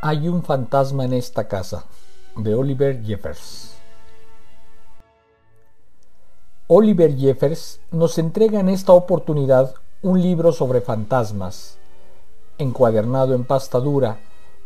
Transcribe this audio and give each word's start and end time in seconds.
Hay 0.00 0.28
un 0.28 0.44
fantasma 0.44 1.04
en 1.04 1.12
esta 1.12 1.48
casa, 1.48 1.84
de 2.36 2.54
Oliver 2.54 3.02
Jeffers. 3.02 3.74
Oliver 6.68 7.16
Jeffers 7.16 7.80
nos 7.90 8.16
entrega 8.18 8.60
en 8.60 8.68
esta 8.68 8.92
oportunidad 8.92 9.74
un 10.02 10.22
libro 10.22 10.52
sobre 10.52 10.82
fantasmas, 10.82 11.78
encuadernado 12.58 13.34
en 13.34 13.42
pasta 13.42 13.80
dura 13.80 14.18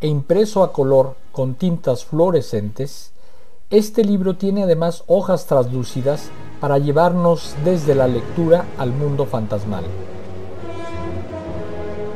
e 0.00 0.06
impreso 0.06 0.62
a 0.62 0.72
color 0.72 1.16
con 1.30 1.56
tintas 1.56 2.06
fluorescentes. 2.06 3.12
Este 3.68 4.04
libro 4.04 4.36
tiene 4.36 4.62
además 4.62 5.04
hojas 5.08 5.44
translúcidas 5.44 6.30
para 6.58 6.78
llevarnos 6.78 7.54
desde 7.66 7.94
la 7.94 8.08
lectura 8.08 8.64
al 8.78 8.92
mundo 8.92 9.26
fantasmal. 9.26 9.84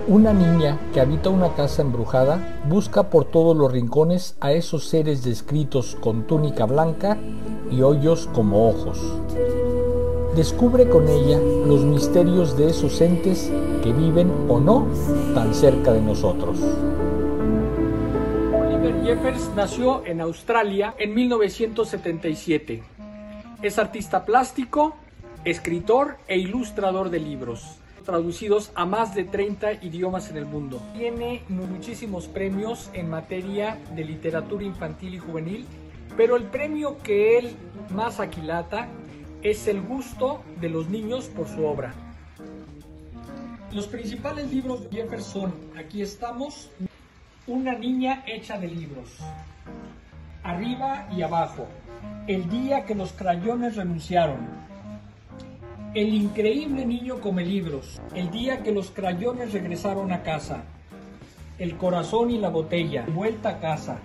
Una 0.08 0.32
niña 0.32 0.80
que 0.92 1.00
habita 1.00 1.30
una 1.30 1.54
casa 1.54 1.80
embrujada 1.80 2.60
busca 2.68 3.08
por 3.08 3.24
todos 3.24 3.56
los 3.56 3.70
rincones 3.70 4.36
a 4.40 4.50
esos 4.50 4.88
seres 4.88 5.22
descritos 5.22 5.96
con 6.00 6.26
túnica 6.26 6.66
blanca 6.66 7.16
y 7.70 7.82
hoyos 7.82 8.28
como 8.34 8.68
ojos. 8.68 8.98
Descubre 10.34 10.88
con 10.88 11.08
ella 11.08 11.38
los 11.38 11.84
misterios 11.84 12.56
de 12.56 12.70
esos 12.70 13.00
entes 13.00 13.48
que 13.84 13.92
viven 13.92 14.32
o 14.48 14.58
no 14.58 14.88
tan 15.34 15.54
cerca 15.54 15.92
de 15.92 16.00
nosotros. 16.00 16.58
Oliver 18.52 19.04
Jeffers 19.04 19.50
nació 19.54 20.04
en 20.04 20.20
Australia 20.20 20.96
en 20.98 21.14
1977. 21.14 22.82
Es 23.62 23.78
artista 23.78 24.24
plástico, 24.24 24.96
escritor 25.44 26.16
e 26.26 26.38
ilustrador 26.38 27.08
de 27.08 27.20
libros 27.20 27.81
traducidos 28.02 28.72
a 28.74 28.84
más 28.84 29.14
de 29.14 29.24
30 29.24 29.84
idiomas 29.84 30.30
en 30.30 30.36
el 30.36 30.46
mundo. 30.46 30.82
Tiene 30.94 31.42
muchísimos 31.48 32.26
premios 32.26 32.90
en 32.92 33.08
materia 33.08 33.78
de 33.94 34.04
literatura 34.04 34.64
infantil 34.64 35.14
y 35.14 35.18
juvenil, 35.18 35.66
pero 36.16 36.36
el 36.36 36.44
premio 36.44 36.98
que 37.02 37.38
él 37.38 37.56
más 37.90 38.20
aquilata 38.20 38.88
es 39.42 39.66
el 39.66 39.80
gusto 39.80 40.42
de 40.60 40.68
los 40.68 40.88
niños 40.88 41.26
por 41.26 41.48
su 41.48 41.64
obra. 41.64 41.94
Los 43.72 43.86
principales 43.86 44.52
libros 44.52 44.82
de 44.82 44.96
Jefferson, 44.96 45.52
aquí 45.76 46.02
estamos, 46.02 46.70
Una 47.46 47.72
niña 47.72 48.22
hecha 48.26 48.58
de 48.58 48.68
libros, 48.68 49.18
Arriba 50.44 51.08
y 51.10 51.22
abajo, 51.22 51.66
El 52.26 52.48
día 52.48 52.84
que 52.84 52.94
los 52.94 53.12
crayones 53.12 53.76
renunciaron, 53.76 54.46
el 55.94 56.14
increíble 56.14 56.86
niño 56.86 57.20
come 57.20 57.44
libros, 57.44 58.00
el 58.14 58.30
día 58.30 58.62
que 58.62 58.72
los 58.72 58.90
crayones 58.90 59.52
regresaron 59.52 60.10
a 60.10 60.22
casa, 60.22 60.64
el 61.58 61.76
corazón 61.76 62.30
y 62.30 62.38
la 62.38 62.48
botella, 62.48 63.04
vuelta 63.08 63.50
a 63.50 63.60
casa, 63.60 63.98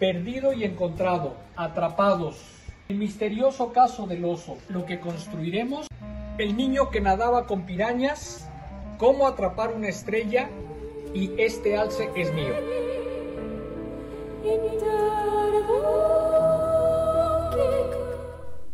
perdido 0.00 0.52
y 0.52 0.64
encontrado, 0.64 1.36
atrapados, 1.54 2.42
el 2.88 2.96
misterioso 2.96 3.72
caso 3.72 4.08
del 4.08 4.24
oso, 4.24 4.58
lo 4.68 4.84
que 4.84 4.98
construiremos, 4.98 5.86
el 6.38 6.56
niño 6.56 6.90
que 6.90 7.00
nadaba 7.00 7.46
con 7.46 7.64
pirañas, 7.64 8.48
cómo 8.98 9.28
atrapar 9.28 9.72
una 9.72 9.88
estrella 9.88 10.50
y 11.14 11.30
este 11.40 11.76
alce 11.76 12.10
es 12.16 12.34
mío. 12.34 12.54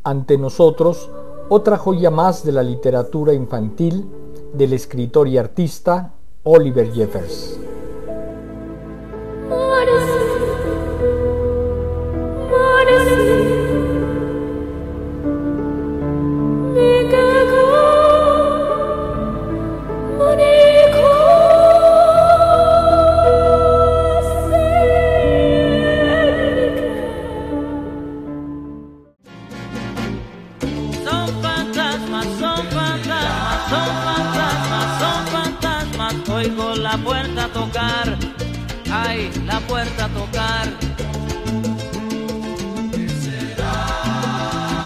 Ante 0.05 0.39
nosotros, 0.39 1.11
otra 1.51 1.79
joya 1.79 2.11
más 2.11 2.45
de 2.45 2.53
la 2.53 2.63
literatura 2.63 3.33
infantil 3.33 4.07
del 4.53 4.73
escritor 4.73 5.29
y 5.29 5.39
artista 5.39 6.15
Oliver 6.43 6.93
Jeffers. 6.93 7.68
Oigo 36.39 36.75
la 36.77 36.97
puerta 36.99 37.49
tocar, 37.49 38.17
ay, 38.91 39.31
la 39.47 39.61
puerta 39.61 40.09
tocar 40.09 40.98